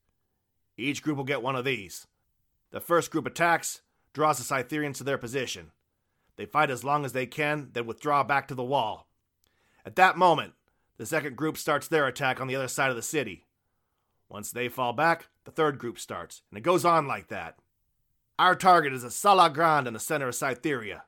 Each 0.77 1.03
group 1.03 1.17
will 1.17 1.25
get 1.25 1.43
one 1.43 1.55
of 1.55 1.63
these. 1.63 2.07
The 2.71 2.81
first 2.81 3.11
group 3.11 3.27
attacks, 3.27 3.81
draws 4.13 4.37
the 4.37 4.43
Cytherians 4.55 4.97
to 4.97 5.03
their 5.03 5.17
position. 5.17 5.71
They 6.37 6.45
fight 6.45 6.71
as 6.71 6.83
long 6.83 7.05
as 7.05 7.13
they 7.13 7.25
can, 7.25 7.69
then 7.73 7.85
withdraw 7.85 8.23
back 8.23 8.47
to 8.47 8.55
the 8.55 8.63
wall. 8.63 9.07
At 9.85 9.95
that 9.95 10.17
moment, 10.17 10.53
the 10.97 11.05
second 11.05 11.35
group 11.35 11.57
starts 11.57 11.87
their 11.87 12.07
attack 12.07 12.39
on 12.39 12.47
the 12.47 12.55
other 12.55 12.67
side 12.67 12.89
of 12.89 12.95
the 12.95 13.01
city. 13.01 13.45
Once 14.29 14.51
they 14.51 14.69
fall 14.69 14.93
back, 14.93 15.27
the 15.45 15.51
third 15.51 15.77
group 15.77 15.99
starts, 15.99 16.41
and 16.49 16.57
it 16.57 16.61
goes 16.61 16.85
on 16.85 17.07
like 17.07 17.27
that. 17.27 17.57
Our 18.39 18.55
target 18.55 18.93
is 18.93 19.03
a 19.03 19.11
Sala 19.11 19.49
Grande 19.49 19.87
in 19.87 19.93
the 19.93 19.99
center 19.99 20.29
of 20.29 20.35
Cytherea. 20.35 21.03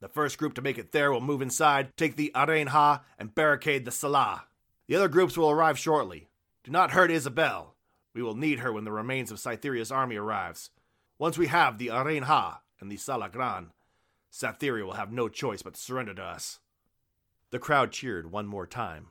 The 0.00 0.08
first 0.08 0.36
group 0.36 0.54
to 0.54 0.62
make 0.62 0.78
it 0.78 0.92
there 0.92 1.10
will 1.10 1.20
move 1.20 1.40
inside, 1.40 1.96
take 1.96 2.16
the 2.16 2.30
Arenha, 2.34 3.00
and 3.18 3.34
barricade 3.34 3.84
the 3.84 3.90
Sala. 3.90 4.44
The 4.88 4.96
other 4.96 5.08
groups 5.08 5.38
will 5.38 5.50
arrive 5.50 5.78
shortly. 5.78 6.28
Do 6.64 6.70
not 6.70 6.90
hurt 6.90 7.10
Isabel. 7.10 7.74
We 8.14 8.22
will 8.22 8.34
need 8.34 8.58
her 8.60 8.72
when 8.72 8.84
the 8.84 8.92
remains 8.92 9.30
of 9.30 9.38
Cytherea's 9.38 9.90
army 9.90 10.16
arrives. 10.16 10.70
Once 11.18 11.38
we 11.38 11.46
have 11.46 11.78
the 11.78 11.88
Arenha 11.88 12.58
and 12.78 12.90
the 12.90 12.96
Sala 12.96 13.30
Grande, 13.30 13.70
Cytherea 14.30 14.84
will 14.84 14.94
have 14.94 15.10
no 15.10 15.28
choice 15.28 15.62
but 15.62 15.74
to 15.74 15.80
surrender 15.80 16.12
to 16.14 16.22
us. 16.22 16.58
The 17.50 17.58
crowd 17.58 17.90
cheered 17.90 18.30
one 18.30 18.46
more 18.46 18.66
time. 18.66 19.08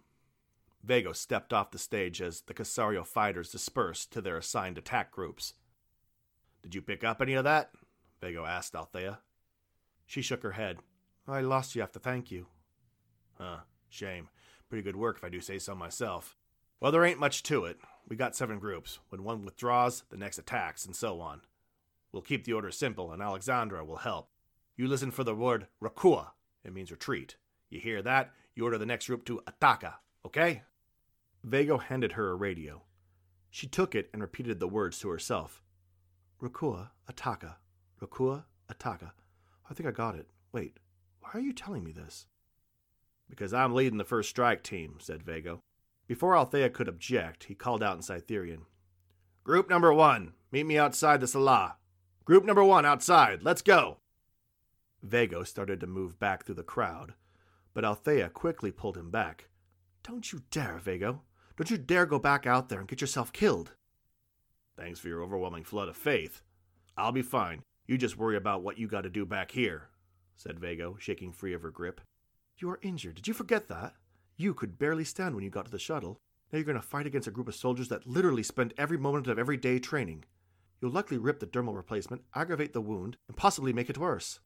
Vago 0.84 1.14
stepped 1.14 1.52
off 1.52 1.72
the 1.72 1.80
stage 1.80 2.22
as 2.22 2.42
the 2.42 2.54
Corsario 2.54 3.04
fighters 3.04 3.50
dispersed 3.50 4.12
to 4.14 4.22
their 4.22 4.38
assigned 4.38 4.78
attack 4.78 5.12
groups. 5.12 5.56
Did 6.62 6.76
you 6.76 6.82
pick 6.82 7.04
up 7.04 7.22
any 7.22 7.34
of 7.34 7.44
that? 7.44 7.72
Vago 8.22 8.46
asked 8.46 8.76
Althea. 8.76 9.20
She 10.06 10.22
shook 10.22 10.44
her 10.44 10.52
head. 10.52 10.78
I 11.28 11.42
lost 11.42 11.76
you 11.76 11.82
after 11.82 11.98
thank 11.98 12.30
you. 12.30 12.46
Huh, 13.40 13.62
shame. 13.90 14.30
Pretty 14.70 14.84
good 14.84 14.96
work 14.96 15.18
if 15.18 15.24
I 15.24 15.30
do 15.30 15.42
say 15.42 15.58
so 15.58 15.74
myself. 15.74 16.38
Well, 16.80 16.92
there 16.92 17.06
ain't 17.06 17.20
much 17.20 17.42
to 17.44 17.66
it. 17.66 17.78
We 18.08 18.16
got 18.16 18.36
seven 18.36 18.60
groups. 18.60 19.00
When 19.10 19.24
one 19.24 19.44
withdraws, 19.44 20.04
the 20.12 20.18
next 20.18 20.38
attacks, 20.38 20.86
and 20.86 20.96
so 20.96 21.20
on. 21.20 21.42
We'll 22.15 22.22
keep 22.22 22.45
the 22.45 22.53
order 22.53 22.72
simple, 22.72 23.12
and 23.12 23.22
Alexandra 23.22 23.84
will 23.84 23.98
help. 23.98 24.29
You 24.77 24.88
listen 24.88 25.12
for 25.12 25.25
the 25.25 25.36
word 25.36 25.67
Recua. 25.84 26.27
It 26.63 26.74
means 26.74 26.89
retreat. 26.89 27.36
You 27.69 27.81
hear 27.81 28.01
that? 28.03 28.31
You 28.55 28.63
order 28.63 28.77
the 28.77 28.86
next 28.86 29.07
group 29.07 29.25
to 29.25 29.41
Ataca, 29.45 29.95
okay? 30.25 30.62
Vago 31.43 31.77
handed 31.77 32.13
her 32.13 32.29
a 32.29 32.36
radio. 32.36 32.84
She 33.50 33.67
took 33.67 33.95
it 33.95 34.10
and 34.13 34.22
repeated 34.22 34.62
the 34.62 34.67
words 34.69 34.98
to 35.00 35.10
herself. 35.10 35.62
Recua, 36.41 36.91
Ataca. 37.12 37.55
Recua, 38.01 38.45
Ataca. 38.72 39.12
I 39.69 39.74
think 39.74 39.89
I 39.89 39.91
got 39.91 40.15
it. 40.15 40.29
Wait, 40.53 40.79
why 41.19 41.31
are 41.34 41.41
you 41.41 41.51
telling 41.51 41.84
me 41.84 41.91
this? 41.91 42.27
Because 43.29 43.53
I'm 43.53 43.75
leading 43.75 43.98
the 43.98 44.05
first 44.05 44.29
strike 44.29 44.63
team, 44.63 45.00
said 45.01 45.22
Vago. 45.22 45.63
Before 46.07 46.38
Althea 46.38 46.69
could 46.69 46.88
object, 46.88 47.43
he 47.50 47.55
called 47.55 47.84
out 47.84 47.98
in 47.98 48.01
Cytherian. 48.01 48.62
Group 49.43 49.69
number 49.69 49.93
one, 49.93 50.31
meet 50.50 50.65
me 50.65 50.77
outside 50.77 51.19
the 51.19 51.27
Sala. 51.27 51.75
Group 52.25 52.44
number 52.44 52.63
one 52.63 52.88
outside, 52.88 53.44
let's 53.44 53.62
go. 53.62 53.98
Vago 55.03 55.44
started 55.44 55.79
to 55.79 55.86
move 55.86 56.17
back 56.17 56.44
through 56.44 56.55
the 56.55 56.63
crowd, 56.63 57.13
but 57.75 57.86
Althea 57.86 58.29
quickly 58.29 58.72
pulled 58.72 58.98
him 58.98 59.12
back. 59.12 59.50
Don't 60.03 60.34
you 60.34 60.41
dare, 60.50 60.79
Vago. 60.79 61.22
Don't 61.55 61.70
you 61.70 61.77
dare 61.77 62.08
go 62.08 62.17
back 62.17 62.48
out 62.48 62.67
there 62.67 62.79
and 62.79 62.88
get 62.88 63.00
yourself 63.00 63.32
killed. 63.32 63.74
Thanks 64.75 65.00
for 65.00 65.08
your 65.08 65.22
overwhelming 65.22 65.63
flood 65.63 65.88
of 65.88 65.96
faith. 65.96 66.41
I'll 66.98 67.12
be 67.12 67.22
fine. 67.22 67.62
You 67.86 67.96
just 67.96 68.17
worry 68.17 68.38
about 68.38 68.63
what 68.63 68.79
you 68.79 68.88
got 68.88 69.01
to 69.01 69.10
do 69.12 69.24
back 69.24 69.51
here, 69.51 69.89
said 70.36 70.60
Vago, 70.60 70.98
shaking 71.00 71.32
free 71.32 71.53
of 71.53 71.62
her 71.62 71.70
grip. 71.70 72.01
You 72.58 72.72
are 72.72 72.79
injured. 72.82 73.15
Did 73.15 73.27
you 73.27 73.36
forget 73.36 73.67
that? 73.67 73.94
You 74.36 74.55
could 74.55 74.79
barely 74.79 75.03
stand 75.03 75.36
when 75.36 75.44
you 75.44 75.51
got 75.51 75.65
to 75.65 75.72
the 75.72 75.77
shuttle. 75.77 76.17
Now 76.51 76.58
you're 76.58 76.65
going 76.65 76.75
to 76.75 76.82
fight 76.82 77.05
against 77.05 77.27
a 77.27 77.32
group 77.32 77.48
of 77.48 77.55
soldiers 77.55 77.89
that 77.89 78.08
literally 78.08 78.41
spend 78.41 78.74
every 78.79 78.98
moment 78.98 79.27
of 79.27 79.38
every 79.38 79.58
day 79.58 79.77
training. 79.77 80.24
You'll 80.82 80.91
likely 80.91 81.17
rip 81.17 81.39
the 81.39 81.48
dermal 81.48 81.75
replacement, 81.75 82.24
aggravate 82.34 82.74
the 82.74 82.82
wound, 82.82 83.17
and 83.27 83.38
possibly 83.38 83.74
make 83.74 83.89
it 83.89 83.98
worse. 83.98 84.39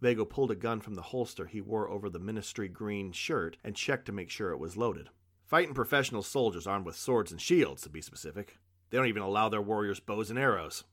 Vago 0.00 0.24
pulled 0.24 0.50
a 0.50 0.56
gun 0.56 0.80
from 0.80 0.94
the 0.94 1.02
holster 1.02 1.46
he 1.46 1.60
wore 1.60 1.88
over 1.88 2.10
the 2.10 2.18
ministry 2.18 2.68
green 2.68 3.12
shirt 3.12 3.56
and 3.64 3.74
checked 3.74 4.06
to 4.06 4.12
make 4.12 4.30
sure 4.30 4.50
it 4.50 4.58
was 4.58 4.76
loaded. 4.76 5.08
Fighting 5.46 5.74
professional 5.74 6.22
soldiers 6.22 6.66
armed 6.66 6.84
with 6.84 6.96
swords 6.96 7.32
and 7.32 7.40
shields, 7.40 7.82
to 7.82 7.88
be 7.88 8.02
specific. 8.02 8.58
They 8.90 8.98
don't 8.98 9.06
even 9.06 9.22
allow 9.22 9.48
their 9.48 9.62
warriors 9.62 10.00
bows 10.00 10.28
and 10.28 10.38
arrows. 10.38 10.84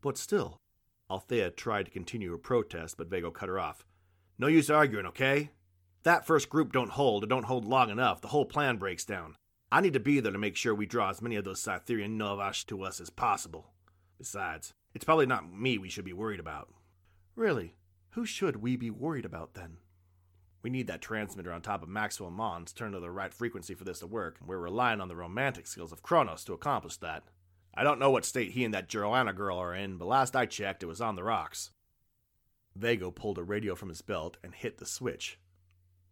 But 0.00 0.16
still, 0.16 0.60
Althea 1.10 1.50
tried 1.50 1.86
to 1.86 1.90
continue 1.90 2.30
her 2.30 2.38
protest, 2.38 2.96
but 2.96 3.08
Vago 3.08 3.30
cut 3.30 3.48
her 3.48 3.58
off. 3.58 3.84
No 4.38 4.46
use 4.46 4.70
arguing, 4.70 5.06
okay? 5.06 5.50
That 6.04 6.26
first 6.26 6.48
group 6.48 6.72
don't 6.72 6.90
hold 6.90 7.24
or 7.24 7.26
don't 7.26 7.46
hold 7.46 7.64
long 7.64 7.90
enough, 7.90 8.20
the 8.20 8.28
whole 8.28 8.44
plan 8.44 8.76
breaks 8.76 9.04
down. 9.04 9.36
I 9.72 9.80
need 9.80 9.94
to 9.94 10.00
be 10.00 10.20
there 10.20 10.32
to 10.32 10.38
make 10.38 10.56
sure 10.56 10.74
we 10.74 10.86
draw 10.86 11.10
as 11.10 11.20
many 11.20 11.36
of 11.36 11.44
those 11.44 11.62
Cytherian 11.62 12.16
Novash 12.16 12.64
to 12.66 12.82
us 12.84 13.00
as 13.00 13.10
possible. 13.10 13.72
Besides, 14.18 14.74
it's 14.94 15.04
probably 15.04 15.26
not 15.26 15.52
me 15.52 15.78
we 15.78 15.88
should 15.88 16.04
be 16.04 16.12
worried 16.12 16.40
about. 16.40 16.68
Really? 17.36 17.74
Who 18.10 18.26
should 18.26 18.56
we 18.56 18.76
be 18.76 18.90
worried 18.90 19.24
about 19.24 19.54
then? 19.54 19.78
We 20.60 20.70
need 20.70 20.88
that 20.88 21.00
transmitter 21.00 21.52
on 21.52 21.62
top 21.62 21.82
of 21.82 21.88
Maxwell 21.88 22.30
Mons 22.30 22.72
turned 22.72 22.94
to 22.94 23.00
the 23.00 23.10
right 23.10 23.32
frequency 23.32 23.74
for 23.74 23.84
this 23.84 24.00
to 24.00 24.08
work, 24.08 24.38
and 24.40 24.48
we're 24.48 24.58
relying 24.58 25.00
on 25.00 25.06
the 25.06 25.14
romantic 25.14 25.68
skills 25.68 25.92
of 25.92 26.02
Cronus 26.02 26.42
to 26.44 26.52
accomplish 26.52 26.96
that. 26.96 27.22
I 27.74 27.84
don't 27.84 28.00
know 28.00 28.10
what 28.10 28.24
state 28.24 28.52
he 28.52 28.64
and 28.64 28.74
that 28.74 28.88
Joana 28.88 29.34
girl 29.36 29.56
are 29.56 29.74
in, 29.74 29.98
but 29.98 30.08
last 30.08 30.34
I 30.34 30.46
checked, 30.46 30.82
it 30.82 30.86
was 30.86 31.00
on 31.00 31.14
the 31.14 31.22
rocks. 31.22 31.70
Vago 32.74 33.12
pulled 33.12 33.38
a 33.38 33.44
radio 33.44 33.76
from 33.76 33.88
his 33.88 34.02
belt 34.02 34.36
and 34.42 34.52
hit 34.52 34.78
the 34.78 34.86
switch. 34.86 35.38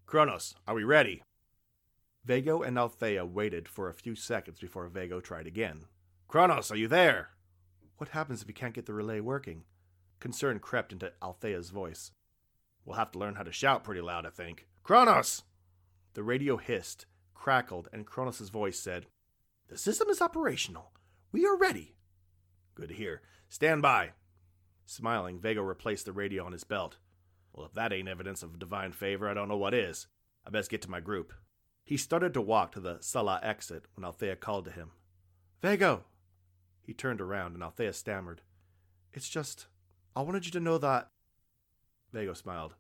Cronus, 0.07 0.55
are 0.69 0.75
we 0.75 0.85
ready? 0.85 1.23
Vago 2.25 2.63
and 2.63 2.79
Althea 2.79 3.27
waited 3.27 3.69
for 3.69 3.89
a 3.89 3.95
few 3.95 4.15
seconds 4.15 4.61
before 4.61 4.87
Vago 4.87 5.21
tried 5.21 5.47
again. 5.49 5.87
Cronus, 6.29 6.71
are 6.71 6.77
you 6.77 6.87
there? 6.87 7.31
What 7.99 8.11
happens 8.11 8.43
if 8.43 8.49
we 8.49 8.55
can't 8.55 8.75
get 8.75 8.87
the 8.87 8.93
relay 8.93 9.21
working? 9.21 9.65
Concern 10.21 10.59
crept 10.59 10.93
into 10.93 11.13
Althea's 11.23 11.71
voice. 11.71 12.11
We'll 12.85 12.97
have 12.97 13.11
to 13.13 13.19
learn 13.19 13.35
how 13.35 13.43
to 13.43 13.53
shout 13.53 13.85
pretty 13.85 14.01
loud, 14.01 14.27
I 14.27 14.31
think. 14.31 14.67
Cronus! 14.83 15.43
The 16.15 16.23
radio 16.23 16.57
hissed, 16.57 17.07
crackled, 17.35 17.89
and 17.93 18.07
Cronus' 18.07 18.49
voice 18.49 18.79
said, 18.79 19.07
The 19.69 19.77
system 19.77 20.09
is 20.09 20.23
operational. 20.23 20.93
We 21.33 21.45
are 21.47 21.57
ready. 21.57 21.97
Good 22.75 22.89
to 22.91 22.95
hear. 22.95 23.23
Stand 23.49 23.83
by. 23.83 24.13
Smiling, 24.85 25.41
Vago 25.41 25.63
replaced 25.63 26.05
the 26.05 26.13
radio 26.13 26.45
on 26.45 26.53
his 26.53 26.65
belt. 26.65 26.99
Well, 27.53 27.67
if 27.67 27.75
that 27.75 27.93
ain't 27.93 28.09
evidence 28.09 28.43
of 28.43 28.59
divine 28.59 28.93
favor, 28.93 29.29
I 29.29 29.35
don't 29.35 29.49
know 29.49 29.57
what 29.57 29.75
is. 29.75 30.07
I 30.47 30.51
best 30.51 30.71
get 30.71 30.83
to 30.83 30.91
my 30.91 31.01
group. 31.01 31.33
He 31.85 31.97
started 31.97 32.35
to 32.35 32.41
walk 32.41 32.73
to 32.73 32.81
the 32.81 32.99
sala 33.01 33.41
exit 33.43 33.87
when 33.95 34.05
Althea 34.05 34.37
called 34.37 34.67
to 34.67 34.71
him. 34.71 34.91
Vago! 35.63 36.05
He 36.87 36.95
turned 36.95 37.21
around 37.21 37.55
and 37.55 37.65
Althea 37.65 37.93
stammered. 37.93 38.43
It's 39.13 39.29
just, 39.29 39.67
I 40.15 40.23
wanted 40.23 40.47
you 40.47 40.53
to 40.53 40.61
know 40.61 40.79
that. 40.79 41.11
Vago 42.13 42.33
smiled. 42.33 42.75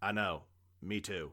I 0.00 0.10
know. 0.10 0.44
Me 0.80 1.00
too. 1.00 1.32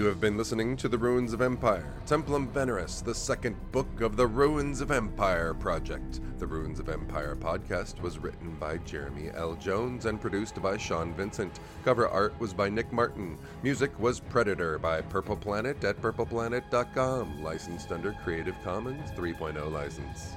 You 0.00 0.06
have 0.06 0.18
been 0.18 0.38
listening 0.38 0.78
to 0.78 0.88
The 0.88 0.96
Ruins 0.96 1.34
of 1.34 1.42
Empire, 1.42 1.92
Templum 2.06 2.50
Veneris, 2.52 3.04
the 3.04 3.14
second 3.14 3.54
book 3.70 4.00
of 4.00 4.16
the 4.16 4.26
Ruins 4.26 4.80
of 4.80 4.90
Empire 4.90 5.52
project. 5.52 6.22
The 6.38 6.46
Ruins 6.46 6.80
of 6.80 6.88
Empire 6.88 7.36
podcast 7.36 8.00
was 8.00 8.18
written 8.18 8.56
by 8.58 8.78
Jeremy 8.78 9.28
L. 9.34 9.56
Jones 9.56 10.06
and 10.06 10.18
produced 10.18 10.62
by 10.62 10.78
Sean 10.78 11.12
Vincent. 11.12 11.60
Cover 11.84 12.08
art 12.08 12.32
was 12.40 12.54
by 12.54 12.70
Nick 12.70 12.90
Martin. 12.94 13.36
Music 13.62 13.90
was 14.00 14.20
Predator 14.20 14.78
by 14.78 15.02
Purple 15.02 15.36
Planet 15.36 15.84
at 15.84 16.00
purpleplanet.com, 16.00 17.42
licensed 17.42 17.92
under 17.92 18.12
Creative 18.24 18.56
Commons 18.64 19.10
3.0 19.10 19.70
license. 19.70 20.30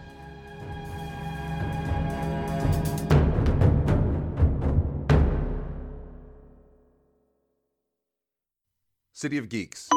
City 9.23 9.37
of 9.37 9.47
Geeks. 9.47 9.87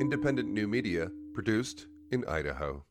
Independent 0.00 0.48
new 0.48 0.68
media 0.68 1.10
produced 1.34 1.88
in 2.12 2.24
Idaho. 2.26 2.84